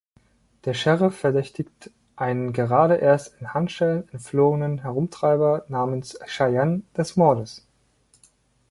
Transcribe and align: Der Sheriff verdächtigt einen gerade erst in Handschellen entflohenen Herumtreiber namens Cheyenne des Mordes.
Der 0.65 0.73
Sheriff 0.73 1.15
verdächtigt 1.19 1.91
einen 2.15 2.53
gerade 2.53 2.95
erst 2.95 3.39
in 3.39 3.53
Handschellen 3.53 4.09
entflohenen 4.11 4.79
Herumtreiber 4.79 5.63
namens 5.67 6.17
Cheyenne 6.25 6.81
des 6.97 7.17
Mordes. 7.17 7.67